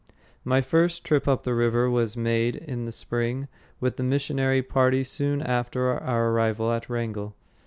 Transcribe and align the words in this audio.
My 0.43 0.61
first 0.61 1.05
trip 1.05 1.27
up 1.27 1.43
the 1.43 1.53
river 1.53 1.87
was 1.87 2.17
made 2.17 2.55
in 2.55 2.85
the 2.85 2.91
spring 2.91 3.47
with 3.79 3.97
the 3.97 4.03
missionary 4.03 4.63
party 4.63 5.03
soon 5.03 5.43
after 5.43 5.91
our 5.91 6.31
arrival 6.31 6.71
at 6.71 6.89
Wrangell. 6.89 7.35